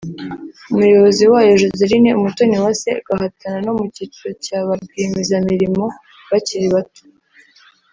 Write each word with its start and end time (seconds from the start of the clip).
umuyobozi 0.73 1.23
wayo 1.31 1.51
Joselyne 1.61 2.09
Umutoniwase 2.19 2.87
agahatana 2.99 3.57
no 3.65 3.71
mu 3.77 3.85
cyiciro 3.95 4.29
cya 4.45 4.59
ba 4.67 4.73
rwiyemezamirimo 4.81 5.85
bakiri 6.31 6.67
bato 6.75 7.03